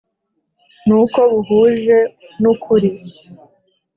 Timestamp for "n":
0.87-0.89, 2.41-2.43